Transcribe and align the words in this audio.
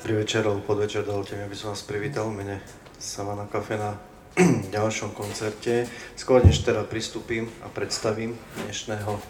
Dobrý 0.00 0.24
večer 0.24 0.48
alebo 0.48 0.64
podvečer, 0.64 1.04
dovolte 1.04 1.36
mi, 1.36 1.44
aby 1.44 1.52
som 1.52 1.76
vás 1.76 1.84
privítal 1.84 2.32
v 2.32 2.40
mene 2.40 2.56
Savana 2.96 3.44
Cafe 3.44 3.76
na 3.76 4.00
ďalšom 4.72 5.12
koncerte. 5.12 5.84
Skôr 6.16 6.40
než 6.40 6.64
teda 6.64 6.88
pristúpim 6.88 7.52
a 7.60 7.68
predstavím 7.68 8.32
dnešného 8.64 9.12
uh, 9.12 9.20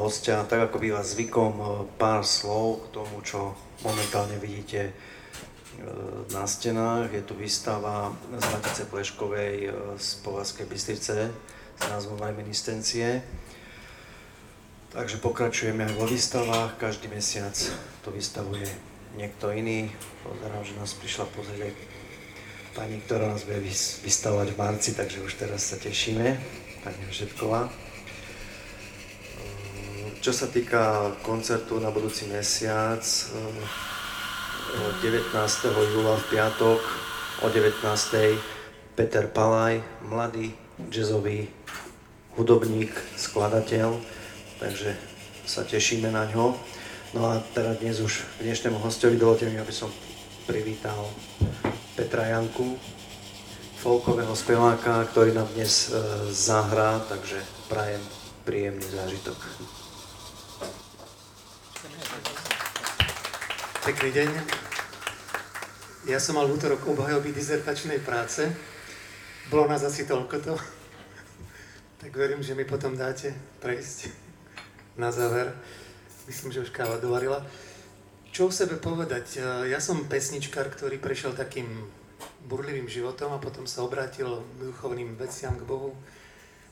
hostia, 0.00 0.48
tak 0.48 0.72
ako 0.72 0.80
býva 0.80 1.04
zvykom, 1.04 1.52
uh, 1.60 1.68
pár 2.00 2.24
slov 2.24 2.88
k 2.88 2.96
tomu, 2.96 3.20
čo 3.20 3.52
momentálne 3.84 4.40
vidíte 4.40 4.96
uh, 4.96 6.24
na 6.32 6.48
stenách. 6.48 7.12
Je 7.12 7.20
tu 7.20 7.36
výstava 7.36 8.16
z 8.32 8.44
Matice 8.48 8.88
Pleškovej 8.88 9.76
z 10.00 10.08
Povazkej 10.24 10.72
Bystrice 10.72 11.28
s 11.76 11.82
názvom 11.84 12.16
Reminiscencie. 12.16 13.20
Takže 14.96 15.20
pokračujeme 15.20 15.84
aj 15.84 16.00
vo 16.00 16.08
výstavách, 16.08 16.80
každý 16.80 17.12
mesiac 17.12 17.52
to 18.00 18.08
vystavuje 18.08 18.95
niekto 19.16 19.50
iný. 19.50 19.88
Pozerám, 20.22 20.62
že 20.62 20.76
nás 20.76 20.92
prišla 20.94 21.26
pozrieť 21.32 21.60
aj 21.66 21.72
pani, 22.76 23.00
ktorá 23.08 23.32
nás 23.32 23.48
bude 23.48 23.64
vystavovať 24.04 24.52
v 24.52 24.60
marci, 24.60 24.92
takže 24.92 25.24
už 25.24 25.32
teraz 25.40 25.72
sa 25.72 25.80
tešíme. 25.80 26.36
Pani 26.84 27.02
Všetková. 27.08 27.72
Čo 30.20 30.32
sa 30.36 30.46
týka 30.52 31.16
koncertu 31.24 31.80
na 31.80 31.88
budúci 31.88 32.28
mesiac, 32.28 33.00
19. 35.00 35.32
júla 35.96 36.18
v 36.20 36.24
piatok 36.36 36.80
o 37.40 37.46
19. 37.48 38.36
Peter 38.98 39.24
Palaj, 39.30 39.80
mladý 40.04 40.52
jazzový 40.92 41.48
hudobník, 42.36 42.92
skladateľ, 43.16 43.96
takže 44.60 44.98
sa 45.48 45.64
tešíme 45.64 46.12
na 46.12 46.28
ňo. 46.28 46.58
No 47.16 47.32
a 47.32 47.40
teda 47.40 47.72
dnes 47.80 47.96
už 48.04 48.44
dnešnému 48.44 48.76
hostovi 48.76 49.16
dovolte 49.16 49.48
mi, 49.48 49.56
aby 49.56 49.72
som 49.72 49.88
privítal 50.44 51.08
Petra 51.96 52.28
Janku, 52.28 52.76
folkového 53.80 54.36
speváka, 54.36 55.00
ktorý 55.08 55.32
nám 55.32 55.48
dnes 55.56 55.88
e, 55.88 55.96
zahrá, 56.28 57.00
takže 57.08 57.40
prajem 57.72 58.04
príjemný 58.44 58.84
zážitok. 58.84 59.32
Pekný 63.88 64.10
deň. 64.12 64.28
Ja 66.12 66.20
som 66.20 66.36
mal 66.36 66.44
v 66.52 66.60
útorok 66.60 66.84
obhajoby 66.84 67.32
dizertačnej 67.32 68.04
práce. 68.04 68.44
Bolo 69.48 69.64
nás 69.72 69.80
asi 69.80 70.04
toľko 70.04 70.36
to. 70.44 70.52
Tak 71.96 72.12
verím, 72.12 72.44
že 72.44 72.52
mi 72.52 72.68
potom 72.68 72.92
dáte 72.92 73.32
prejsť 73.64 74.12
na 75.00 75.08
záver. 75.08 75.56
Myslím, 76.26 76.52
že 76.52 76.66
už 76.66 76.74
káva 76.74 76.98
dovarila. 76.98 77.46
Čo 78.34 78.50
o 78.50 78.52
sebe 78.52 78.76
povedať? 78.76 79.38
E, 79.38 79.70
ja 79.70 79.78
som 79.78 80.10
pesničkár, 80.10 80.68
ktorý 80.68 80.98
prešiel 80.98 81.32
takým 81.32 81.66
burlivým 82.50 82.90
životom 82.90 83.32
a 83.32 83.42
potom 83.42 83.66
sa 83.66 83.86
obrátil 83.86 84.42
k 84.58 84.70
duchovným 84.70 85.14
veciam, 85.16 85.54
k 85.54 85.66
Bohu. 85.66 85.94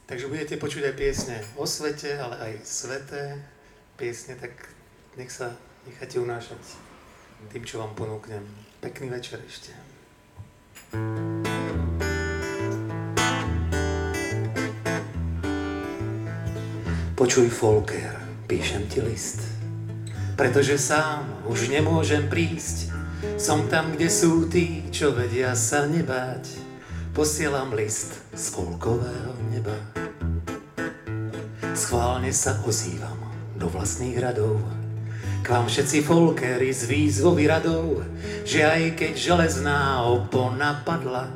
Takže 0.04 0.28
budete 0.28 0.60
počuť 0.60 0.92
aj 0.92 0.94
piesne 0.98 1.36
o 1.56 1.64
svete, 1.64 2.18
ale 2.20 2.36
aj 2.36 2.52
sveté 2.66 3.40
piesne, 3.96 4.36
tak 4.36 4.52
nech 5.16 5.32
sa 5.32 5.54
necháte 5.86 6.20
unášať 6.20 6.60
tým, 7.48 7.64
čo 7.64 7.78
vám 7.80 7.94
ponúknem. 7.94 8.44
Pekný 8.82 9.08
večer 9.08 9.40
ešte. 9.46 9.72
Počuj, 17.14 17.48
Folker, 17.48 18.13
píšem 18.48 18.84
ti 18.88 19.00
list. 19.00 19.40
Pretože 20.34 20.78
sám 20.78 21.46
už 21.46 21.70
nemôžem 21.70 22.26
prísť, 22.26 22.90
som 23.40 23.66
tam, 23.70 23.94
kde 23.94 24.08
sú 24.10 24.46
tí, 24.50 24.84
čo 24.92 25.16
vedia 25.16 25.56
sa 25.56 25.88
nebáť. 25.88 26.44
Posielam 27.14 27.72
list 27.72 28.18
z 28.34 28.44
folkového 28.50 29.38
neba. 29.54 29.74
Schválne 31.74 32.34
sa 32.34 32.58
ozývam 32.66 33.16
do 33.54 33.70
vlastných 33.70 34.18
radov. 34.18 34.58
K 35.44 35.46
vám 35.46 35.70
všetci 35.70 36.02
folkéry 36.02 36.72
z 36.74 36.88
výzvovy 36.90 37.44
radov, 37.46 38.02
že 38.42 38.64
aj 38.66 38.98
keď 38.98 39.12
železná 39.14 40.02
opona 40.02 40.82
padla, 40.82 41.30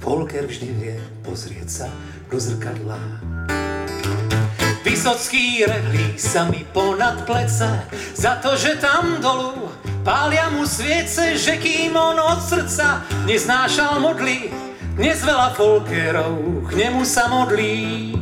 folker 0.00 0.48
vždy 0.48 0.68
vie 0.80 0.96
pozrieť 1.22 1.68
sa 1.68 1.88
do 2.30 2.40
zrkadla. 2.40 2.98
Vysocký 4.80 5.68
rehlí 5.68 6.16
sa 6.16 6.48
mi 6.48 6.64
ponad 6.64 7.28
plece 7.28 7.68
za 8.16 8.40
to, 8.40 8.56
že 8.56 8.80
tam 8.80 9.20
dolu 9.20 9.68
pália 10.00 10.48
mu 10.48 10.64
sviece, 10.64 11.36
že 11.36 11.60
kým 11.60 11.92
on 11.92 12.16
od 12.16 12.40
srdca 12.40 13.04
neznášal 13.28 14.00
modly, 14.00 14.48
dnes 14.96 15.20
veľa 15.20 15.52
folkerov 15.52 16.64
k 16.64 16.80
nemu 16.80 17.04
sa 17.04 17.28
modlí. 17.28 18.16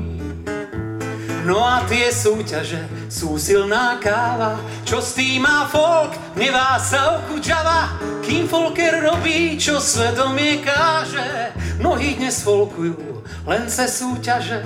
No 1.47 1.63
a 1.63 1.87
tie 1.87 2.11
súťaže 2.11 2.83
sú 3.07 3.39
silná 3.39 4.03
káva, 4.03 4.59
čo 4.83 4.99
s 4.99 5.15
tým 5.15 5.47
má 5.47 5.65
folk, 5.71 6.11
nevá 6.35 6.75
sa 6.83 7.23
okudžava, 7.23 8.03
kým 8.27 8.51
folker 8.51 8.99
robí, 8.99 9.55
čo 9.55 9.79
svedomie 9.79 10.59
káže. 10.59 11.55
Mnohí 11.79 12.19
dnes 12.19 12.43
folkujú, 12.43 13.23
len 13.47 13.71
se 13.71 13.87
súťaže, 13.87 14.61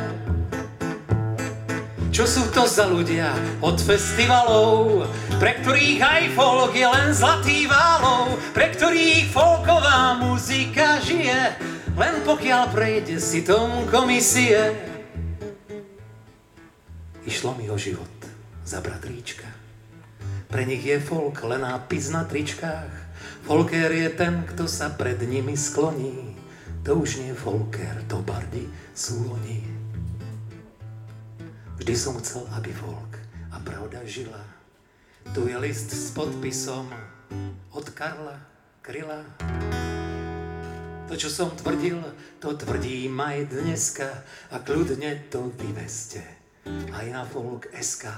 čo 2.13 2.29
sú 2.29 2.45
to 2.53 2.69
za 2.69 2.85
ľudia 2.85 3.33
od 3.65 3.81
festivalov, 3.81 5.09
pre 5.41 5.57
ktorých 5.65 6.01
aj 6.05 6.23
folk 6.37 6.77
je 6.77 6.85
len 6.85 7.09
zlatý 7.17 7.65
válov, 7.65 8.37
pre 8.53 8.69
ktorých 8.69 9.33
folková 9.33 10.21
muzika 10.21 11.01
žije, 11.01 11.57
len 11.97 12.21
pokiaľ 12.21 12.69
prejde 12.69 13.17
si 13.17 13.41
tom 13.41 13.89
komisie. 13.89 14.77
Išlo 17.25 17.57
mi 17.57 17.73
o 17.73 17.81
život 17.81 18.13
za 18.61 18.85
bratríčka. 18.85 19.49
Pre 20.53 20.69
nich 20.69 20.85
je 20.85 21.01
folk 21.01 21.41
len 21.49 21.65
nápis 21.65 22.13
na 22.13 22.29
tričkách. 22.29 22.93
Folker 23.49 23.89
je 23.89 24.13
ten, 24.13 24.45
kto 24.45 24.69
sa 24.69 24.93
pred 24.93 25.17
nimi 25.25 25.57
skloní. 25.57 26.37
To 26.85 27.01
už 27.01 27.25
nie 27.25 27.33
folker, 27.33 28.05
to 28.05 28.21
bardi 28.21 28.69
sú 28.93 29.33
oni. 29.33 29.72
Vždy 31.83 31.99
som 31.99 32.15
chcel, 32.23 32.47
aby 32.55 32.71
folk 32.71 33.19
a 33.51 33.59
pravda 33.59 34.07
žila. 34.07 34.39
Tu 35.35 35.51
je 35.51 35.59
list 35.59 35.91
s 35.91 36.15
podpisom 36.15 36.87
od 37.75 37.91
Karla 37.91 38.39
Kryla. 38.79 39.27
To, 41.11 41.19
čo 41.19 41.27
som 41.27 41.51
tvrdil, 41.51 41.99
to 42.39 42.55
tvrdím 42.55 43.19
aj 43.19 43.51
dneska 43.51 44.07
a 44.55 44.63
kľudne 44.63 45.27
to 45.27 45.51
vyveste 45.59 46.23
aj 46.95 47.07
na 47.11 47.27
folk 47.27 47.67
SK. 47.75 48.15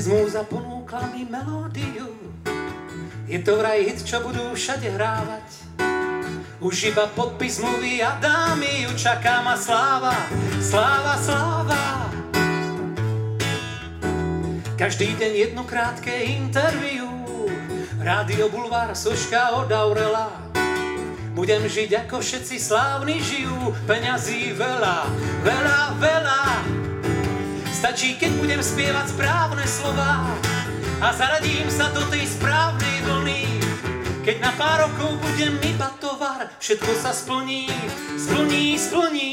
Dnes 0.00 0.16
múza 0.16 0.40
ponúkla 0.48 1.12
mi 1.12 1.28
melódiu, 1.28 2.08
je 3.28 3.36
to 3.44 3.60
vraj 3.60 3.84
hit, 3.84 4.00
čo 4.00 4.24
budú 4.24 4.56
všade 4.56 4.96
hrávať. 4.96 5.44
Už 6.56 6.88
iba 6.88 7.04
podpis 7.12 7.60
mluví 7.60 8.00
a 8.00 8.16
dámy 8.16 8.88
ju 8.88 8.96
čaká 8.96 9.44
ma 9.44 9.60
sláva, 9.60 10.16
sláva, 10.56 11.20
sláva. 11.20 11.84
Každý 14.80 15.20
deň 15.20 15.32
jedno 15.36 15.68
krátke 15.68 16.16
interviu, 16.16 17.04
Rádio 18.00 18.48
Bulvár, 18.48 18.96
Soška 18.96 19.52
od 19.52 19.68
Aurela. 19.68 20.32
Budem 21.36 21.68
žiť 21.68 22.08
ako 22.08 22.24
všetci 22.24 22.56
slávni 22.56 23.20
žijú, 23.20 23.76
peňazí 23.84 24.56
veľa, 24.56 25.12
veľa, 25.44 25.80
veľa. 26.00 26.79
Stačí, 27.80 28.12
keď 28.12 28.36
budem 28.36 28.60
spievať 28.60 29.16
správne 29.16 29.64
slova 29.64 30.36
a 31.00 31.16
zaradím 31.16 31.64
sa 31.72 31.88
do 31.96 32.04
tej 32.12 32.28
správnej 32.28 33.08
vlny. 33.08 33.40
Keď 34.20 34.36
na 34.36 34.52
pár 34.60 34.84
rokov 34.84 35.16
budem 35.16 35.56
iba 35.64 35.88
tovar, 35.96 36.52
všetko 36.60 36.92
sa 37.00 37.16
splní, 37.16 37.72
splní, 38.20 38.76
splní. 38.76 39.32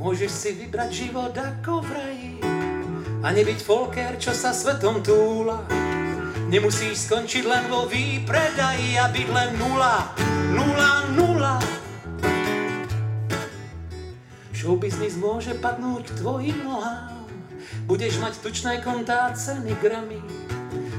Môžeš 0.00 0.32
si 0.32 0.50
vybrať 0.56 0.90
život 1.04 1.36
ako 1.36 1.84
v 1.84 1.88
raji 1.92 2.32
a 3.20 3.28
nebyť 3.28 3.60
folker, 3.60 4.16
čo 4.16 4.32
sa 4.32 4.56
svetom 4.56 5.04
túla. 5.04 5.68
Nemusíš 6.48 7.12
skončiť 7.12 7.44
len 7.44 7.68
vo 7.68 7.84
výpredaji 7.84 8.96
a 8.96 9.12
byť 9.12 9.28
len 9.28 9.50
nula, 9.60 10.16
nula, 10.56 10.92
nula. 11.12 11.85
Showbiznis 14.66 15.14
môže 15.14 15.54
padnúť 15.62 16.10
k 16.10 16.26
tvojim 16.26 16.58
nohám. 16.66 17.22
Budeš 17.86 18.18
mať 18.18 18.42
tučné 18.42 18.82
kontá, 18.82 19.30
ceny, 19.30 19.78
gramy. 19.78 20.18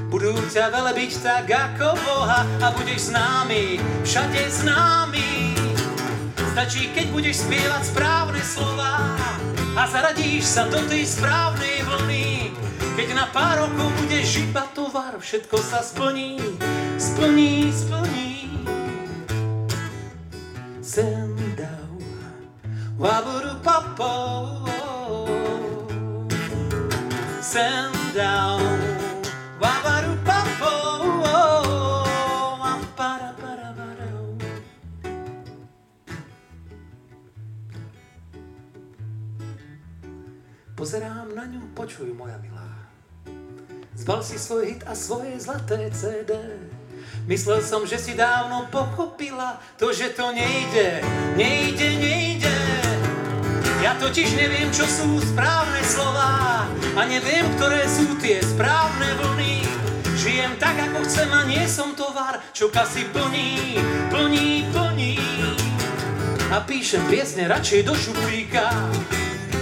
Budú 0.08 0.32
ťa 0.48 0.72
velebiť 0.72 1.20
tak 1.20 1.52
ako 1.52 1.92
Boha 2.00 2.48
a 2.64 2.72
budeš 2.72 3.12
známy, 3.12 3.76
všade 4.08 4.40
známy. 4.64 5.52
Stačí, 6.56 6.88
keď 6.96 7.12
budeš 7.12 7.44
spievať 7.44 7.92
správne 7.92 8.40
slova 8.40 9.04
a 9.76 9.82
zaradíš 9.84 10.48
sa 10.48 10.64
do 10.72 10.80
tej 10.88 11.04
správnej 11.04 11.84
vlny. 11.84 12.56
Keď 12.96 13.08
na 13.12 13.28
pár 13.28 13.68
rokov 13.68 13.92
budeš 14.00 14.48
iba 14.48 14.64
tovar, 14.72 15.20
všetko 15.20 15.60
sa 15.60 15.84
splní, 15.84 16.40
splní, 16.96 17.68
splní. 17.68 18.28
Down, 20.98 21.27
waburu 22.98 23.54
papo, 23.62 24.12
send 27.40 27.94
down, 28.14 28.78
wabaru 29.62 30.18
papo. 30.26 30.74
Pozerám 40.78 41.34
na 41.34 41.42
ňu, 41.42 41.74
počuj 41.74 42.06
moja 42.14 42.38
milá. 42.38 42.70
Zbal 43.98 44.22
si 44.22 44.38
svoj 44.38 44.62
hit 44.62 44.82
a 44.86 44.94
svoje 44.94 45.34
zlaté 45.42 45.90
CD. 45.90 46.38
Myslel 47.26 47.66
som, 47.66 47.82
že 47.82 47.98
si 47.98 48.14
dávno 48.14 48.70
pochopila 48.70 49.58
to, 49.74 49.90
že 49.90 50.14
to 50.14 50.30
nejde, 50.30 51.02
nejde, 51.34 51.88
nejde. 51.98 52.67
Ja 53.88 53.96
totiž 53.96 54.36
neviem, 54.36 54.68
čo 54.68 54.84
sú 54.84 55.16
správne 55.16 55.80
slova 55.80 56.68
a 56.68 57.00
neviem, 57.08 57.48
ktoré 57.56 57.88
sú 57.88 58.20
tie 58.20 58.36
správne 58.44 59.16
vlny. 59.16 59.64
Žijem 60.12 60.60
tak, 60.60 60.76
ako 60.76 61.08
chcem 61.08 61.32
a 61.32 61.48
nie 61.48 61.64
som 61.64 61.96
tovar, 61.96 62.36
čo 62.52 62.68
kasy 62.68 63.08
plní, 63.08 63.80
plní, 64.12 64.68
plní. 64.76 65.16
A 66.52 66.60
píšem 66.68 67.00
piesne 67.08 67.48
radšej 67.48 67.88
do 67.88 67.96
šuplíka, 67.96 68.68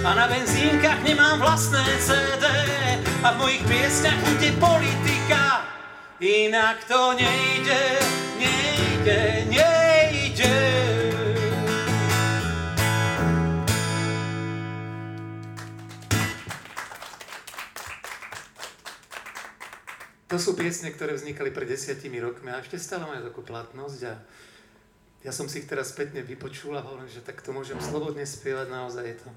a 0.02 0.10
na 0.10 0.26
benzínkach 0.26 1.06
nemám 1.06 1.38
vlastné 1.38 1.86
CD 2.02 2.50
a 3.22 3.30
v 3.30 3.36
mojich 3.38 3.62
piesňach 3.62 4.18
bude 4.26 4.50
politika. 4.58 5.70
Inak 6.18 6.82
to 6.90 7.14
nejde, 7.14 8.02
nejde, 8.42 9.46
nejde. 9.54 9.75
To 20.26 20.36
sú 20.42 20.58
piesne, 20.58 20.90
ktoré 20.90 21.14
vznikali 21.14 21.54
pred 21.54 21.70
desiatimi 21.70 22.18
rokmi 22.18 22.50
a 22.50 22.58
ešte 22.58 22.82
stále 22.82 23.06
majú 23.06 23.22
takú 23.30 23.46
platnosť 23.46 24.00
a 24.10 24.14
ja 25.22 25.30
som 25.34 25.46
si 25.46 25.62
ich 25.62 25.70
teraz 25.70 25.94
spätne 25.94 26.22
vypočul 26.22 26.74
a 26.74 26.82
hovorím, 26.82 27.10
že 27.10 27.22
tak 27.22 27.42
to 27.42 27.54
môžem 27.54 27.78
slobodne 27.78 28.26
spievať, 28.26 28.66
naozaj 28.70 29.04
je 29.06 29.18
to 29.22 29.30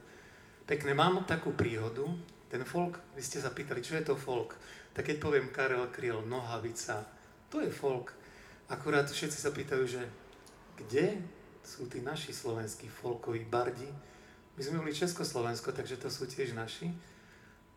Pekne, 0.70 0.94
mám 0.94 1.26
takú 1.26 1.50
príhodu. 1.50 2.06
Ten 2.46 2.62
folk, 2.62 3.02
vy 3.18 3.26
ste 3.26 3.42
sa 3.42 3.50
pýtali, 3.50 3.82
čo 3.82 3.98
je 3.98 4.06
to 4.06 4.14
folk? 4.14 4.54
Tak 4.94 5.10
keď 5.10 5.18
poviem 5.18 5.50
Karel 5.50 5.90
Kryl, 5.90 6.22
Nohavica, 6.30 7.10
to 7.50 7.58
je 7.58 7.74
folk. 7.74 8.14
Akurát 8.70 9.10
všetci 9.10 9.34
sa 9.34 9.50
pýtajú, 9.50 9.90
že 9.90 10.06
kde 10.78 11.18
sú 11.66 11.90
tí 11.90 12.06
naši 12.06 12.38
slovenskí 12.38 12.86
folkoví 12.86 13.50
bardi? 13.50 13.90
My 14.54 14.62
sme 14.62 14.86
boli 14.86 14.94
Československo, 14.94 15.74
takže 15.74 15.98
to 15.98 16.14
sú 16.14 16.30
tiež 16.30 16.54
naši. 16.54 16.94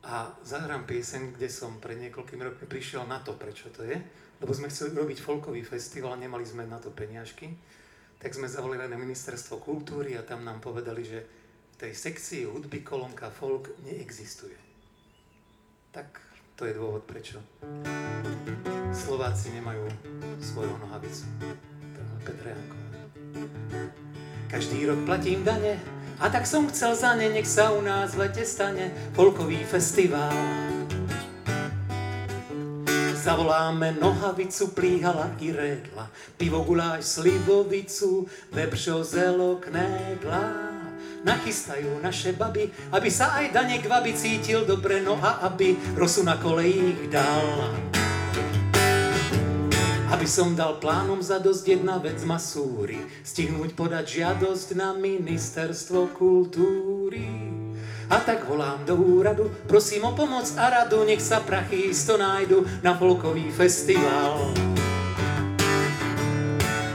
A 0.02 0.34
zahrám 0.42 0.82
piesen, 0.82 1.30
kde 1.30 1.46
som 1.46 1.78
pred 1.78 1.98
niekoľkými 2.02 2.42
rokmi 2.42 2.66
prišiel 2.66 3.06
na 3.06 3.22
to, 3.22 3.38
prečo 3.38 3.70
to 3.70 3.86
je. 3.86 3.94
Lebo 4.42 4.50
sme 4.50 4.66
chceli 4.66 4.98
robiť 4.98 5.22
folkový 5.22 5.62
festival 5.62 6.18
a 6.18 6.22
nemali 6.22 6.42
sme 6.42 6.66
na 6.66 6.82
to 6.82 6.90
peniažky. 6.90 7.54
Tak 8.18 8.34
sme 8.34 8.50
zavolili 8.50 8.86
na 8.90 8.98
ministerstvo 8.98 9.62
kultúry 9.62 10.18
a 10.18 10.26
tam 10.26 10.42
nám 10.42 10.58
povedali, 10.58 11.06
že 11.06 11.22
tej 11.82 11.98
sekcii 11.98 12.46
hudby 12.46 12.86
kolónka 12.86 13.26
folk 13.30 13.74
neexistuje. 13.82 14.54
Tak 15.90 16.14
to 16.54 16.62
je 16.62 16.78
dôvod, 16.78 17.02
prečo 17.02 17.42
Slováci 18.94 19.50
nemajú 19.50 19.90
svoju 20.38 20.78
nohavicu. 20.78 21.26
Petra 22.22 22.54
Janková. 22.54 22.86
Každý 24.46 24.86
rok 24.86 25.02
platím 25.02 25.42
dane 25.42 25.74
a 26.22 26.30
tak 26.30 26.46
som 26.46 26.70
chcel 26.70 26.94
za 26.94 27.18
ne, 27.18 27.34
nech 27.34 27.50
sa 27.50 27.74
u 27.74 27.82
nás 27.82 28.14
v 28.14 28.30
lete 28.30 28.46
stane 28.46 28.94
folkový 29.18 29.58
festival. 29.66 30.30
Zavoláme 33.22 33.98
nohavicu, 33.98 34.70
plíhala 34.70 35.34
i 35.42 35.50
rédla, 35.50 36.10
pivo, 36.38 36.62
guláš, 36.62 37.18
slivovicu, 37.18 38.26
vepřo, 38.54 39.04
zelo, 39.04 39.58
knedla 39.58 40.72
nachystajú 41.22 42.02
naše 42.02 42.34
baby, 42.34 42.66
aby 42.90 43.06
sa 43.06 43.38
aj 43.38 43.54
Danek 43.54 43.86
vaby 43.86 44.10
cítil 44.10 44.66
dobre, 44.66 44.98
no 45.06 45.14
a 45.22 45.46
aby 45.46 45.78
rosu 45.94 46.26
na 46.26 46.34
kolejích 46.34 47.06
dal. 47.14 48.01
Aby 50.12 50.28
som 50.28 50.52
dal 50.52 50.76
plánom 50.76 51.24
za 51.24 51.40
dosť 51.40 51.64
jedna 51.80 51.96
vec 51.96 52.20
masúry, 52.28 53.00
stihnúť 53.24 53.72
podať 53.72 54.20
žiadosť 54.20 54.76
na 54.76 54.92
ministerstvo 54.92 56.12
kultúry. 56.12 57.24
A 58.12 58.20
tak 58.20 58.44
volám 58.44 58.84
do 58.84 58.92
úradu, 58.92 59.48
prosím 59.64 60.04
o 60.04 60.12
pomoc 60.12 60.44
a 60.60 60.68
radu, 60.68 61.00
nech 61.08 61.24
sa 61.24 61.40
prachy 61.40 61.96
isto 61.96 62.20
nájdu 62.20 62.60
na 62.84 62.92
folkový 62.92 63.48
festival. 63.56 64.52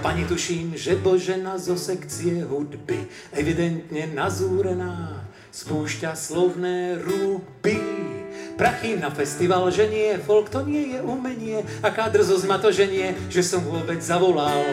Pani 0.06 0.24
tuším, 0.30 0.78
že 0.78 0.94
Božena 0.94 1.58
zo 1.58 1.74
sekcie 1.74 2.46
hudby, 2.46 3.10
evidentne 3.34 4.14
nazúrená, 4.14 5.26
spúšťa 5.50 6.14
slovné 6.14 7.02
ruby. 7.02 8.17
Prachy 8.58 8.98
na 8.98 9.14
festival, 9.14 9.70
že 9.70 9.86
nie, 9.86 10.18
folk 10.18 10.50
to 10.50 10.66
nie 10.66 10.98
je 10.98 11.00
umenie, 11.06 11.62
aká 11.86 12.10
drzosť 12.10 12.50
ma 12.50 12.58
to 12.58 12.74
ženie, 12.74 13.14
že 13.30 13.46
som 13.46 13.62
vôbec 13.62 14.02
zavolal. 14.02 14.66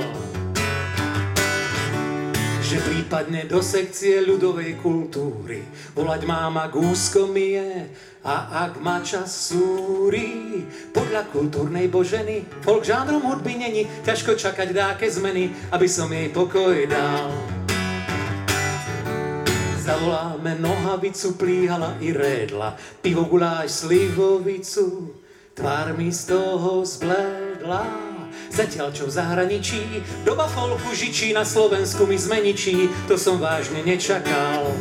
Že 2.64 2.80
prípadne 2.80 3.44
do 3.44 3.60
sekcie 3.60 4.24
ľudovej 4.24 4.80
kultúry 4.80 5.68
volať 5.92 6.24
máma 6.24 6.72
gúsko 6.72 7.28
mi 7.28 7.60
je, 7.60 7.92
a 8.24 8.64
ak 8.72 8.80
má 8.80 9.04
čas 9.04 9.52
súri, 9.52 10.64
podľa 10.96 11.28
kultúrnej 11.28 11.92
boženy, 11.92 12.40
folk 12.64 12.88
žánrom 12.88 13.20
hudby 13.20 13.60
není, 13.60 13.84
ťažko 14.00 14.32
čakať 14.32 14.72
dáke 14.72 15.04
zmeny, 15.12 15.52
aby 15.68 15.84
som 15.84 16.08
jej 16.08 16.32
pokoj 16.32 16.88
dal. 16.88 17.53
Zavoláme 19.84 20.56
nohavicu, 20.64 21.36
plíhala 21.36 22.00
i 22.00 22.08
rédla, 22.08 22.72
pivo, 23.04 23.28
guláš, 23.28 23.84
slivovicu, 23.84 25.12
tvár 25.52 25.92
mi 25.92 26.08
z 26.08 26.24
toho 26.32 26.80
zbledla. 26.80 27.84
Zatiaľ 28.48 28.96
čo 28.96 29.04
v 29.04 29.12
zahraničí, 29.12 30.00
doba 30.24 30.48
folku 30.48 30.88
žičí, 30.96 31.36
na 31.36 31.44
Slovensku 31.44 32.08
mi 32.08 32.16
zmeničí, 32.16 32.88
to 33.04 33.20
som 33.20 33.36
vážne 33.36 33.84
nečakal. 33.84 34.72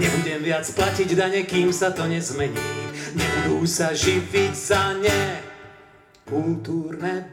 Nebudem 0.00 0.40
viac 0.40 0.64
platiť 0.64 1.08
dane, 1.12 1.44
kým 1.44 1.68
sa 1.68 1.92
to 1.92 2.08
nezmení. 2.08 2.64
Nebudú 3.12 3.68
sa 3.68 3.92
živiť 3.92 4.52
za 4.56 4.96
ne 5.04 5.52
kultúrne 6.24 7.28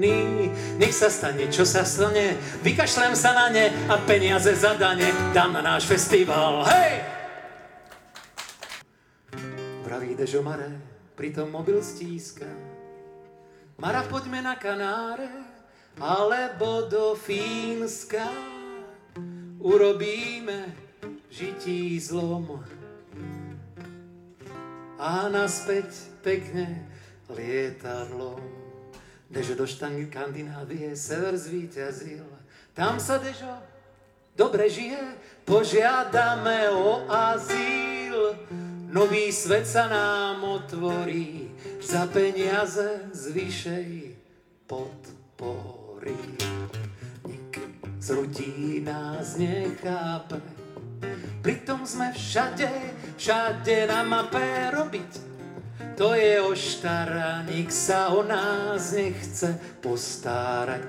boženy. 0.00 0.50
Nech 0.78 0.94
sa 0.96 1.12
stane, 1.12 1.52
čo 1.52 1.68
sa 1.68 1.84
stane, 1.84 2.36
vykašlem 2.64 3.12
sa 3.12 3.36
na 3.36 3.46
ne 3.52 3.68
a 3.88 4.00
peniaze 4.00 4.52
za 4.56 4.74
dane 4.74 5.12
dám 5.36 5.52
na 5.52 5.62
náš 5.62 5.84
festival. 5.84 6.64
Hej! 6.64 7.04
Praví 9.84 10.14
Dežo 10.16 10.40
Mare, 10.40 10.80
pritom 11.16 11.50
mobil 11.50 11.82
stíska. 11.82 12.48
Mara, 13.80 14.04
poďme 14.04 14.44
na 14.44 14.54
Kanáre, 14.56 15.28
alebo 15.96 16.84
do 16.88 17.16
Fínska. 17.16 18.28
Urobíme 19.60 20.72
žití 21.32 21.96
zlom. 22.00 22.60
A 25.00 25.32
naspäť 25.32 25.88
pekne 26.20 26.84
lietadlom. 27.32 28.59
Dežo 29.30 29.54
do 29.54 29.62
Škandinávie 29.62 30.90
sever 30.98 31.38
zvíťazil. 31.38 32.26
Tam 32.74 32.98
sa 32.98 33.22
Dežo 33.22 33.54
dobre 34.34 34.66
žije, 34.66 34.98
požiadame 35.46 36.66
o 36.74 37.06
azyl. 37.06 38.34
Nový 38.90 39.30
svet 39.30 39.70
sa 39.70 39.86
nám 39.86 40.42
otvorí 40.42 41.46
za 41.78 42.10
peniaze 42.10 43.06
z 43.14 43.22
vyšej 43.30 43.90
podpory. 44.66 46.18
Nik 47.22 47.54
z 48.02 48.08
nás 48.82 49.38
nechápe, 49.38 50.42
Pritom 51.40 51.88
sme 51.88 52.12
všade, 52.12 52.68
všade 53.16 53.86
na 53.86 54.02
mape 54.04 54.74
robiť. 54.74 55.29
To 56.00 56.16
je 56.16 56.40
oštara, 56.40 57.44
nik 57.44 57.68
sa 57.68 58.08
o 58.16 58.24
nás 58.24 58.96
nechce 58.96 59.52
postarať. 59.84 60.88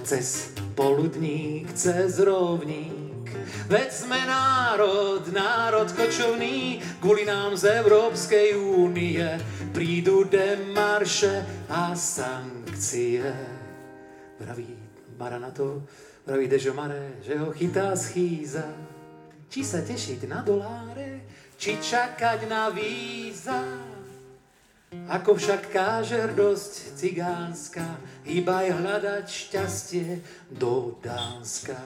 Cez 0.00 0.56
poludník, 0.72 1.68
cez 1.76 2.16
rovník, 2.24 3.28
veď 3.68 3.88
sme 3.92 4.16
národ, 4.24 5.28
národ 5.28 5.92
kočovný, 5.92 6.80
kvôli 7.04 7.28
nám 7.28 7.52
z 7.52 7.84
Európskej 7.84 8.56
únie 8.56 9.28
prídu 9.76 10.24
demarše 10.24 11.68
a 11.68 11.92
sankcie. 11.92 13.28
Vraví 14.40 14.72
Maranatov, 15.20 15.84
vraví 16.24 16.48
Dežo 16.48 16.72
Mare, 16.72 17.20
že 17.20 17.36
ho 17.36 17.52
chytá 17.52 17.92
schýza. 17.92 18.64
Či 19.52 19.60
sa 19.60 19.84
tešiť 19.84 20.24
na 20.24 20.40
doláre, 20.40 21.28
či 21.60 21.76
čakať 21.76 22.48
na 22.48 22.72
víza. 22.72 23.95
Ako 25.06 25.38
však 25.38 25.70
káže 25.70 26.18
hrdosť 26.18 26.98
cigánska, 26.98 27.86
hýbaj 28.26 28.74
hľadať 28.74 29.26
šťastie 29.30 30.18
do 30.50 30.98
Dánska. 30.98 31.78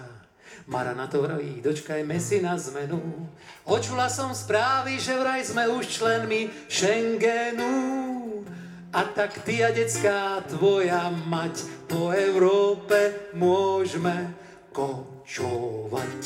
Mara 0.65 0.97
na 0.97 1.05
to 1.05 1.21
vraví, 1.21 1.61
dočkajme 1.61 2.17
si 2.17 2.41
na 2.41 2.57
zmenu. 2.57 3.29
Očula 3.69 4.09
som 4.09 4.33
správy, 4.33 4.97
že 4.97 5.21
vraj 5.21 5.45
sme 5.45 5.69
už 5.69 6.01
členmi 6.01 6.49
Schengenu. 6.73 8.41
A 8.89 9.05
tak 9.05 9.45
ty 9.45 9.61
a 9.61 9.69
decká 9.69 10.41
tvoja 10.49 11.13
mať 11.13 11.61
po 11.93 12.17
Európe 12.17 13.31
môžeme 13.37 14.33
kočovať. 14.73 16.21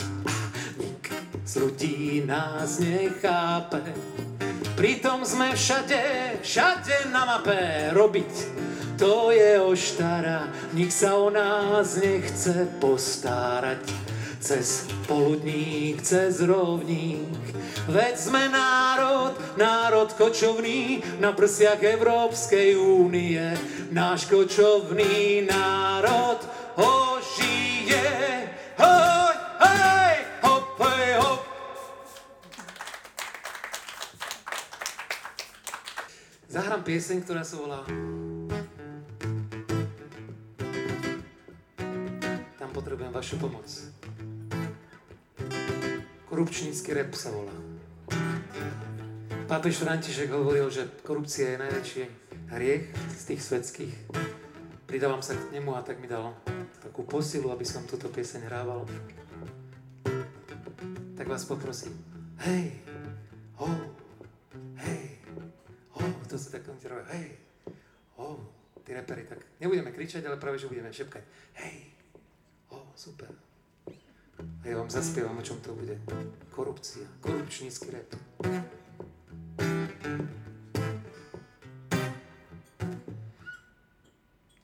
Nik 0.79 1.11
z 1.43 1.53
ľudí 1.59 2.23
nás 2.23 2.79
nechápe, 2.79 3.83
Pritom 4.75 5.23
sme 5.23 5.55
všade, 5.55 6.03
všade 6.43 7.15
na 7.15 7.23
mape 7.23 7.95
robiť. 7.95 8.35
To 8.99 9.31
je 9.31 9.63
oštara, 9.63 10.51
nik 10.75 10.91
sa 10.91 11.15
o 11.15 11.31
nás 11.31 11.95
nechce 11.95 12.67
postarať. 12.83 13.87
Cez 14.43 14.91
poludník, 15.07 16.03
cez 16.03 16.43
rovník, 16.43 17.39
veď 17.87 18.15
sme 18.19 18.51
národ, 18.51 19.39
národ 19.55 20.11
kočovný, 20.19 21.07
na 21.23 21.31
prsiach 21.31 21.79
Európskej 21.79 22.75
únie. 22.75 23.55
Náš 23.95 24.27
kočovný 24.27 25.47
národ 25.47 26.43
ožije. 26.75 27.54
Zahrám 36.55 36.87
pieseň, 36.87 37.27
ktorá 37.27 37.43
sa 37.43 37.59
volá 37.59 37.83
Tam 42.55 42.71
potrebujem 42.71 43.11
vašu 43.11 43.43
pomoc. 43.43 43.67
Korupčnícky 46.31 46.95
rep 46.95 47.11
sa 47.19 47.35
volá. 47.35 47.51
Pápež 49.51 49.83
František 49.83 50.31
hovoril, 50.31 50.71
že 50.71 50.87
korupcia 51.03 51.59
je 51.59 51.63
najväčší 51.67 52.03
hriech 52.55 52.87
z 53.19 53.23
tých 53.35 53.43
svetských. 53.43 53.95
Pridávam 54.87 55.27
sa 55.27 55.35
k 55.35 55.59
nemu 55.59 55.75
a 55.75 55.83
tak 55.83 55.99
mi 55.99 56.07
dal 56.07 56.39
takú 56.79 57.03
posilu, 57.03 57.51
aby 57.51 57.67
som 57.67 57.83
túto 57.83 58.07
pieseň 58.07 58.47
hrával. 58.47 58.87
Tak 61.19 61.27
vás 61.27 61.43
poprosím. 61.51 61.99
Hej, 62.47 62.79
ho, 63.59 63.67
hej, 63.67 63.94
to 66.35 66.43
sa 66.43 66.59
tak 66.59 66.67
robia, 66.67 67.07
hej, 67.15 67.31
oh, 68.19 68.35
tí 68.83 68.91
repery, 68.91 69.23
tak 69.23 69.39
nebudeme 69.63 69.95
kričať, 69.95 70.27
ale 70.27 70.35
práve, 70.35 70.59
že 70.59 70.67
budeme 70.67 70.91
šepkať, 70.91 71.23
hej, 71.63 71.95
oh, 72.75 72.91
super. 72.99 73.31
A 74.35 74.65
ja 74.67 74.75
vám 74.75 74.91
zaspievam, 74.91 75.39
o 75.39 75.47
čom 75.47 75.63
to 75.63 75.71
bude. 75.79 75.95
Korupcia, 76.51 77.07
korupčnícky 77.23 77.87
rap. 77.95 78.11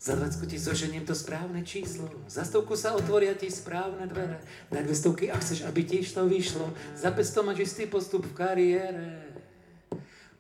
Za 0.03 0.19
20 0.19 0.43
ti 0.50 0.59
zoženiem 0.59 1.07
to 1.07 1.15
správne 1.15 1.62
číslo, 1.62 2.11
za 2.27 2.43
stovku 2.43 2.75
sa 2.75 2.99
otvoria 2.99 3.39
ti 3.39 3.47
správne 3.47 4.11
dvere, 4.11 4.43
na 4.75 4.83
dve 4.83 4.99
stovky, 4.99 5.31
ak 5.31 5.39
chceš, 5.39 5.62
aby 5.62 5.87
ti 5.87 6.03
to 6.03 6.27
vyšlo, 6.27 6.67
za 6.99 7.15
500 7.15 7.47
máš 7.47 7.59
istý 7.62 7.87
postup 7.87 8.27
v 8.27 8.35
kariére. 8.35 9.31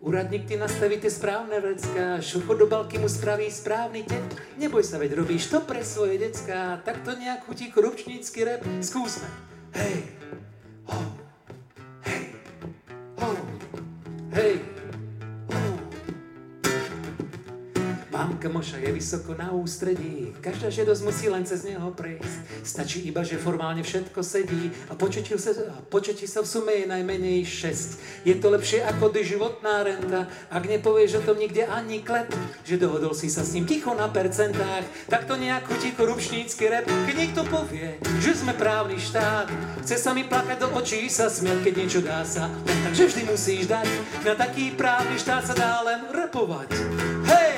Úradník 0.00 0.48
ti 0.48 0.56
nastaví 0.56 0.96
tie 0.96 1.12
správne 1.12 1.60
vrecká, 1.60 2.24
šucho 2.24 2.56
do 2.56 2.64
balky 2.64 2.96
mu 2.96 3.04
spraví 3.04 3.52
správny 3.52 4.08
tep. 4.08 4.24
Neboj 4.56 4.80
sa, 4.80 4.96
veď 4.96 5.12
robíš 5.12 5.52
to 5.52 5.60
pre 5.60 5.84
svoje 5.84 6.16
decká, 6.16 6.80
tak 6.80 7.04
to 7.04 7.12
nejak 7.12 7.44
chutí 7.44 7.68
korupčnícky 7.68 8.40
rep. 8.48 8.64
Skúsme. 8.80 9.28
Hej, 9.76 10.08
Kamoša, 18.50 18.82
je 18.82 18.90
vysoko 18.90 19.38
na 19.38 19.54
ústredí, 19.54 20.34
každá 20.42 20.74
žiadosť 20.74 21.06
musí 21.06 21.30
len 21.30 21.46
cez 21.46 21.62
neho 21.62 21.94
prejsť. 21.94 22.66
Stačí 22.66 22.98
iba, 23.06 23.22
že 23.22 23.38
formálne 23.38 23.78
všetko 23.78 24.26
sedí 24.26 24.74
a 24.90 24.98
početí 24.98 25.38
sa, 25.38 25.54
početí 25.86 26.26
sa 26.26 26.42
v 26.42 26.50
sume 26.50 26.74
je 26.74 26.90
najmenej 26.90 27.46
6. 27.46 28.26
Je 28.26 28.34
to 28.42 28.50
lepšie 28.50 28.82
ako 28.82 29.14
životná 29.22 29.86
renta, 29.86 30.26
ak 30.50 30.66
nepovieš 30.66 31.22
o 31.22 31.30
tom 31.30 31.38
nikde 31.38 31.62
ani 31.62 32.02
klep, 32.02 32.26
že 32.66 32.74
dohodol 32.74 33.14
si 33.14 33.30
sa 33.30 33.46
s 33.46 33.54
ním 33.54 33.70
ticho 33.70 33.94
na 33.94 34.10
percentách, 34.10 34.82
tak 35.06 35.30
to 35.30 35.38
nejak 35.38 35.70
chutí 35.70 35.94
korupčnícky 35.94 36.66
rep. 36.66 36.90
Keď 37.06 37.14
niekto 37.14 37.46
povie, 37.46 38.02
že 38.18 38.34
sme 38.34 38.50
právny 38.58 38.98
štát, 38.98 39.46
chce 39.86 39.94
sa 39.94 40.10
mi 40.10 40.26
plakať 40.26 40.58
do 40.58 40.74
očí 40.74 41.06
sa 41.06 41.30
smiať, 41.30 41.70
keď 41.70 41.74
niečo 41.86 42.02
dá 42.02 42.26
sa, 42.26 42.50
takže 42.66 43.14
vždy 43.14 43.22
musíš 43.30 43.70
dať, 43.70 43.86
na 44.26 44.34
taký 44.34 44.74
právny 44.74 45.14
štát 45.22 45.46
sa 45.46 45.54
dá 45.54 45.86
len 45.86 46.10
repovať. 46.10 46.74
Hej! 47.30 47.49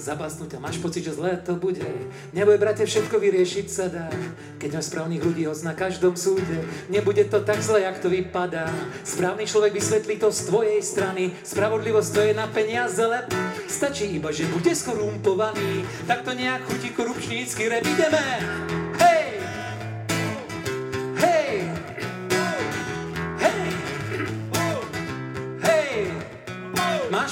Zabasnúť 0.00 0.56
a 0.56 0.62
máš 0.64 0.80
pocit, 0.80 1.04
že 1.04 1.12
zlé 1.12 1.36
to 1.36 1.54
bude. 1.54 1.84
Neboj, 2.32 2.56
brate, 2.56 2.88
všetko 2.88 3.20
vyriešiť 3.20 3.66
sa 3.68 3.86
dá. 3.92 4.08
Keď 4.56 4.80
máš 4.80 4.88
správnych 4.88 5.20
ľudí 5.20 5.44
hoc 5.44 5.60
na 5.60 5.76
každom 5.76 6.16
súde, 6.16 6.64
nebude 6.88 7.22
to 7.28 7.44
tak 7.44 7.60
zle, 7.60 7.84
jak 7.84 8.00
to 8.00 8.08
vypadá. 8.08 8.72
Správny 9.04 9.44
človek 9.44 9.76
vysvetlí 9.76 10.16
to 10.16 10.32
z 10.32 10.40
tvojej 10.48 10.80
strany, 10.80 11.36
spravodlivosť 11.44 12.10
to 12.10 12.20
je 12.24 12.32
na 12.32 12.48
peniaze 12.48 13.04
lep. 13.04 13.28
Stačí 13.68 14.08
iba, 14.16 14.32
že 14.32 14.48
bude 14.48 14.72
skorumpovaný, 14.72 15.84
tak 16.08 16.24
to 16.24 16.32
nejak 16.32 16.64
chutí 16.64 16.90
korupčnícky 16.96 17.68
rep. 17.68 17.84
Ideme! 17.84 18.79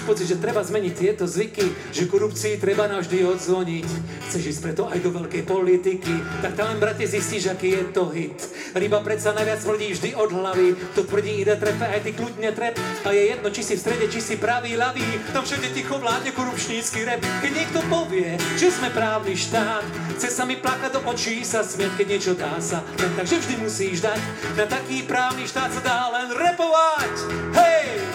Pocit, 0.09 0.25
že 0.25 0.41
treba 0.41 0.65
zmeniť 0.65 0.95
tieto 0.97 1.29
zvyky, 1.29 1.93
že 1.93 2.09
korupcii 2.09 2.57
treba 2.57 2.89
navždy 2.89 3.29
odzvoniť. 3.29 3.89
Chceš 4.25 4.57
ísť 4.57 4.61
preto 4.65 4.89
aj 4.89 5.05
do 5.05 5.13
veľkej 5.13 5.45
politiky, 5.45 6.17
tak 6.41 6.57
tam 6.57 6.73
len, 6.73 6.81
brate, 6.81 7.05
zistíš, 7.05 7.53
aký 7.53 7.77
je 7.77 7.83
to 7.93 8.09
hit. 8.09 8.41
Ryba 8.73 9.05
predsa 9.05 9.37
najviac 9.37 9.61
smrdí 9.61 9.93
vždy 9.93 10.17
od 10.17 10.33
hlavy, 10.33 10.73
to 10.97 11.05
tvrdí 11.05 11.45
ide 11.45 11.61
trepe, 11.61 11.85
aj 11.85 12.01
ty 12.09 12.17
kľudne 12.17 12.57
trep. 12.57 12.81
A 13.05 13.13
je 13.13 13.37
jedno, 13.37 13.53
či 13.53 13.61
si 13.61 13.77
v 13.77 13.85
strede, 13.85 14.09
či 14.09 14.25
si 14.25 14.41
pravý, 14.41 14.81
ľavý, 14.81 15.05
tam 15.37 15.45
všade 15.45 15.77
ticho 15.77 16.01
vládne 16.01 16.33
korupčnícky 16.33 17.05
rep. 17.05 17.21
Keď 17.45 17.53
niekto 17.53 17.85
povie, 17.93 18.41
že 18.57 18.73
sme 18.73 18.89
právny 18.89 19.37
štát, 19.37 19.85
chce 20.17 20.33
sa 20.33 20.49
mi 20.49 20.57
plakať 20.57 20.97
do 20.97 21.05
očí 21.05 21.45
sa 21.45 21.61
smieť, 21.61 22.01
keď 22.01 22.07
niečo 22.09 22.33
dá 22.33 22.57
sa, 22.65 22.81
takže 22.97 23.45
vždy 23.45 23.55
musíš 23.61 24.01
dať. 24.01 24.21
Na 24.57 24.65
taký 24.65 25.05
právny 25.05 25.45
štát 25.45 25.69
sa 25.69 25.81
dá 25.85 26.01
len 26.17 26.33
repovať. 26.33 27.13
Hej! 27.61 28.08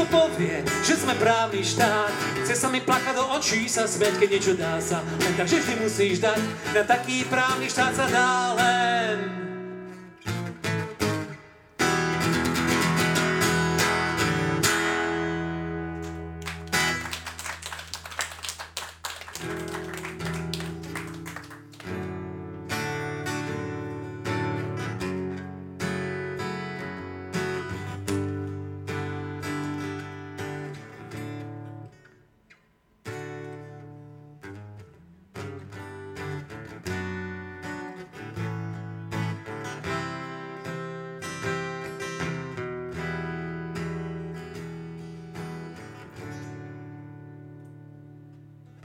Niekto 0.00 0.16
povie, 0.16 0.64
že 0.80 0.96
sme 0.96 1.12
právny 1.20 1.60
štát, 1.60 2.08
chce 2.40 2.56
sa 2.56 2.72
mi 2.72 2.80
plakať 2.80 3.20
do 3.20 3.36
očí 3.36 3.68
sa 3.68 3.84
smieť, 3.84 4.16
keď 4.16 4.28
niečo 4.32 4.56
dá 4.56 4.80
sa, 4.80 5.04
len 5.04 5.36
takže 5.36 5.60
vždy 5.60 5.74
musíš 5.76 6.24
dať, 6.24 6.40
na 6.72 6.88
taký 6.88 7.28
právny 7.28 7.68
štát 7.68 7.92
sa 7.92 8.08
dá 8.08 8.56
len 8.56 9.49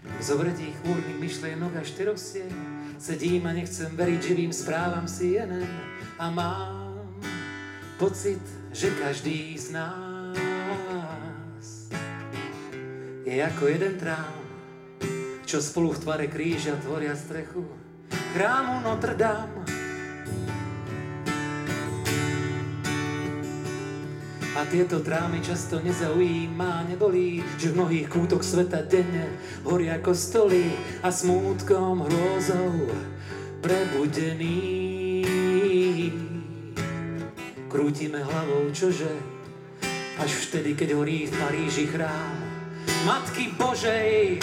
v 0.06 0.22
zovretí 0.24 0.72
chmúrnych 0.82 1.18
myšlienok 1.20 1.74
až 1.82 1.92
terostie. 1.98 2.48
Sedím 2.96 3.44
a 3.50 3.52
nechcem 3.52 3.92
veriť 3.92 4.20
živým 4.22 4.54
správam 4.56 5.10
si 5.10 5.36
jenen. 5.36 5.68
A 6.16 6.32
mám 6.32 7.12
pocit, 8.00 8.42
že 8.72 8.96
každý 8.96 9.58
z 9.60 9.76
nás 9.76 10.36
je 13.26 13.36
ako 13.42 13.64
jeden 13.68 14.00
trám, 14.00 14.36
čo 15.44 15.60
spolu 15.60 15.92
v 15.92 16.02
tvare 16.02 16.26
kríža 16.32 16.78
tvoria 16.80 17.18
strechu. 17.18 17.68
Chrámu 18.32 18.80
Notre 18.86 19.18
Dame. 19.18 19.75
A 24.66 24.74
tieto 24.74 24.98
drámy 24.98 25.46
často 25.46 25.78
nezaujíma, 25.78 26.90
nebolí, 26.90 27.38
že 27.62 27.70
v 27.70 27.78
mnohých 27.78 28.10
kútoch 28.10 28.42
sveta 28.42 28.82
denne 28.82 29.38
horia 29.62 30.02
kostoly 30.02 30.74
a 31.06 31.14
smútkom 31.14 32.02
hrôzou 32.02 32.90
prebudený. 33.62 35.22
Krútime 37.70 38.26
hlavou, 38.26 38.66
čože, 38.74 39.14
až 40.18 40.34
vtedy, 40.50 40.74
keď 40.74 40.98
horí 40.98 41.30
v 41.30 41.34
Paríži 41.38 41.86
chrám 41.86 42.34
Matky 43.06 43.54
Božej, 43.54 44.42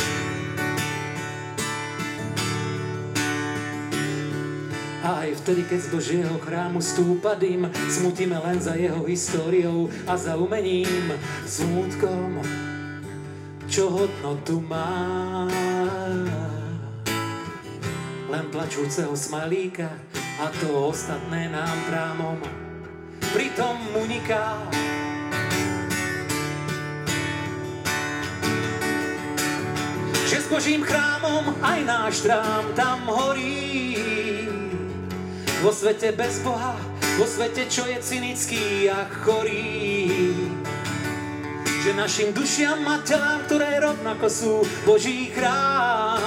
A 5.03 5.27
aj 5.27 5.43
vtedy, 5.43 5.67
keď 5.67 5.81
z 5.83 5.89
Božieho 5.91 6.37
chrámu 6.39 6.79
stúpa 6.79 7.35
dym, 7.35 7.67
smutíme 7.91 8.39
len 8.39 8.63
za 8.63 8.79
jeho 8.79 9.03
históriou 9.03 9.91
a 10.07 10.15
za 10.15 10.39
umením, 10.39 11.11
smutkom, 11.43 12.39
čo 13.67 13.91
hodnotu 13.91 14.63
má. 14.63 15.51
Len 18.31 18.47
plačúceho 18.55 19.19
smalíka 19.19 19.91
a 20.39 20.47
to 20.63 20.95
ostatné 20.95 21.51
nám 21.51 21.77
trámom 21.91 22.39
pritom 23.35 23.75
uniká. 23.99 24.55
Že 30.31 30.39
s 30.39 30.47
Božím 30.47 30.87
chrámom 30.87 31.59
aj 31.59 31.79
náš 31.83 32.15
trám 32.23 32.71
tam 32.79 33.03
horí. 33.11 33.83
Vo 35.63 35.71
svete 35.71 36.11
bez 36.11 36.43
Boha, 36.43 36.75
vo 37.15 37.23
svete, 37.23 37.71
čo 37.71 37.87
je 37.87 37.95
cynický 38.03 38.91
a 38.91 39.07
chorý. 39.07 40.35
Že 41.87 41.95
našim 41.95 42.35
dušiam 42.35 42.83
a 42.83 42.99
telám, 43.07 43.47
ktoré 43.47 43.79
rovnako 43.79 44.27
sú 44.27 44.67
Boží 44.83 45.31
chrám. 45.31 46.19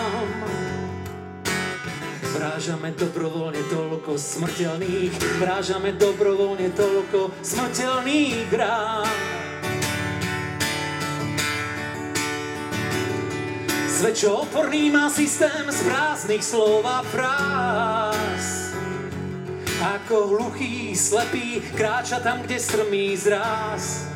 Vrážame 2.31 2.95
dobrovoľne 2.95 3.59
toľko 3.67 4.15
smrteľných, 4.15 5.43
vrážame 5.43 5.91
dobrovoľne 5.99 6.71
toľko 6.71 7.35
smrteľných 7.43 8.47
rán. 8.55 9.19
Svet, 13.91 14.15
čo 14.15 14.47
oporný 14.47 14.95
má 14.95 15.11
systém 15.11 15.67
z 15.67 15.79
prázdnych 15.83 16.43
slov 16.43 16.87
a 16.87 17.03
fráz. 17.03 18.04
Ako 19.85 20.33
hluchý, 20.33 20.97
slepý, 20.97 21.61
kráča 21.77 22.17
tam, 22.17 22.41
kde 22.41 22.57
strmý 22.57 23.13
zráz. 23.13 24.09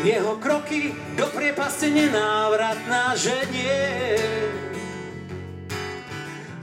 Jeho 0.00 0.40
kroky 0.40 0.96
do 1.20 1.28
priepaste 1.28 1.92
nenávratná 1.92 3.12
ženie. 3.12 4.16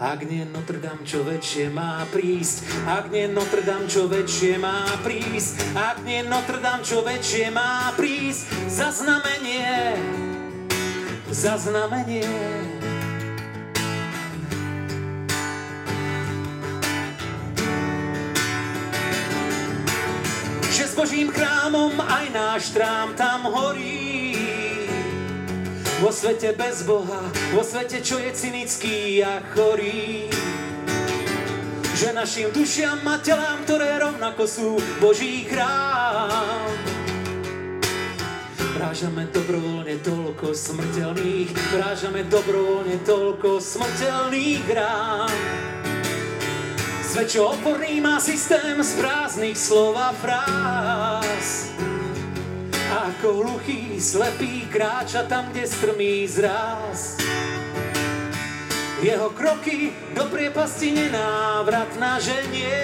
Ak 0.01 0.25
nie 0.25 0.49
Notre 0.49 0.81
Dame, 0.81 1.05
čo 1.05 1.21
väčšie 1.21 1.69
má 1.69 2.01
prísť, 2.09 2.65
ak 2.89 3.13
nie 3.13 3.29
Notre 3.29 3.61
Dame, 3.61 3.85
čo 3.85 4.09
väčšie 4.09 4.57
má 4.57 4.89
prísť, 5.05 5.77
ak 5.77 6.01
nie 6.01 6.25
Notre 6.25 6.57
Dame, 6.57 6.81
čo 6.81 7.05
väčšie 7.05 7.53
má 7.53 7.93
prísť, 7.93 8.49
za 8.65 8.89
znamenie, 8.89 9.93
znamenie. 20.91 21.01
Božím 21.01 21.29
chrámom 21.31 21.93
aj 21.99 22.25
náš 22.33 22.63
trám 22.75 23.15
tam 23.15 23.47
horí. 23.47 24.35
Vo 26.01 26.09
svete 26.09 26.57
bez 26.57 26.81
Boha, 26.83 27.21
vo 27.53 27.61
svete, 27.61 28.01
čo 28.01 28.17
je 28.17 28.33
cynický 28.33 29.21
a 29.21 29.37
chorý. 29.53 30.27
Že 31.93 32.17
našim 32.17 32.49
dušiam 32.49 33.05
a 33.05 33.21
telám, 33.21 33.61
ktoré 33.69 34.01
rovnako 34.01 34.43
sú 34.49 34.69
Boží 34.97 35.45
chrám. 35.45 36.73
Vrážame 38.73 39.29
dobrovoľne 39.29 40.01
toľko 40.01 40.57
smrteľných, 40.57 41.53
vrážame 41.69 42.25
dobrovoľne 42.25 42.97
toľko 43.05 43.61
smrteľných 43.61 44.65
rán. 44.73 45.70
Svet, 47.11 47.27
čo 47.27 47.51
oporný 47.51 47.99
má 47.99 48.23
systém 48.23 48.79
z 48.79 48.95
prázdnych 48.95 49.59
slov 49.59 49.99
a 49.99 50.15
fráz. 50.15 51.67
Ako 52.87 53.43
hluchý, 53.43 53.99
slepý 53.99 54.63
kráča 54.71 55.27
tam, 55.27 55.51
kde 55.51 55.67
strmý 55.67 56.23
zráz. 56.23 57.19
Jeho 59.03 59.27
kroky 59.35 59.91
do 60.15 60.23
priepasti 60.31 60.95
nenávratná 60.95 62.15
ženie. 62.23 62.79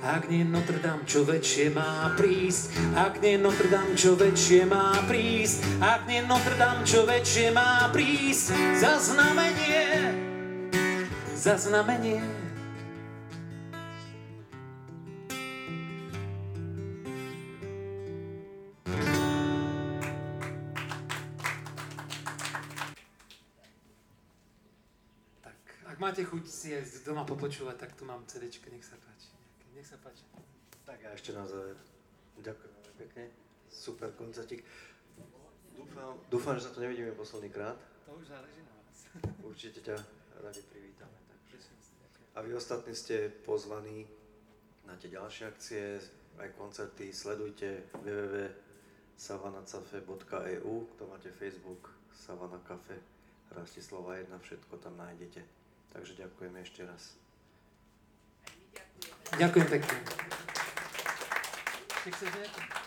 Ak 0.00 0.32
nie 0.32 0.48
Notre 0.48 0.80
Dame, 0.80 1.04
čo 1.04 1.28
väčšie 1.28 1.68
má 1.76 2.08
prísť, 2.16 2.72
ak 2.96 3.20
nie 3.20 3.36
Notre 3.36 3.68
Dame, 3.68 3.92
čo 3.92 4.16
väčšie 4.16 4.64
má 4.64 4.96
prísť, 5.04 5.60
ak 5.84 6.08
nie 6.08 6.24
Notre 6.24 6.56
Dame, 6.56 6.88
čo 6.88 7.04
väčšie 7.04 7.52
má 7.52 7.92
prísť, 7.92 8.56
za 8.80 8.96
znamenie 8.96 10.23
za 11.44 11.60
znamenie. 11.60 12.24
Tak, 25.44 25.60
ak 25.84 26.00
máte 26.00 26.24
chuť 26.24 26.48
si 26.48 26.72
aj 26.72 27.04
doma 27.04 27.28
popočúvať, 27.28 27.76
tak 27.76 27.92
tu 27.92 28.08
mám 28.08 28.24
CD, 28.24 28.48
nech 28.48 28.80
sa 28.80 28.96
páči. 28.96 29.28
Nech 29.76 29.84
sa 29.84 30.00
páči. 30.00 30.24
Tak 30.88 30.96
ja 30.96 31.12
ešte 31.12 31.36
na 31.36 31.44
záver. 31.44 31.76
Ďakujem 32.40 32.72
pekne. 32.96 33.28
Super 33.68 34.16
koncertík. 34.16 34.64
Dúfam, 35.76 36.16
dúfam, 36.32 36.56
že 36.56 36.64
sa 36.64 36.72
to 36.72 36.80
nevidíme 36.80 37.12
posledný 37.12 37.52
krát. 37.52 37.76
To 38.08 38.16
už 38.16 38.32
záleží 38.32 38.64
na 38.64 38.72
vás. 38.80 38.96
Určite 39.44 39.84
ťa 39.84 40.00
radi 40.40 40.64
privítame. 40.72 41.23
A 42.34 42.42
vy 42.42 42.54
ostatní 42.54 42.94
ste 42.94 43.30
pozvaní 43.46 44.06
na 44.86 44.96
tie 44.98 45.10
ďalšie 45.10 45.46
akcie, 45.46 46.00
aj 46.38 46.48
koncerty. 46.58 47.12
Sledujte 47.14 47.82
www.savanacafe.eu, 48.02 50.86
kto 50.94 51.02
máte 51.06 51.30
Facebook, 51.30 51.90
Savana 52.10 52.58
Cafe, 52.66 52.98
Rastislava 53.54 54.18
1, 54.18 54.34
všetko 54.42 54.76
tam 54.82 54.98
nájdete. 54.98 55.46
Takže 55.94 56.18
ďakujem 56.18 56.58
ešte 56.58 56.82
raz. 56.82 57.14
Ďakujem 59.38 59.66
pekne. 59.70 59.98
Nech 62.04 62.16
sa 62.18 62.83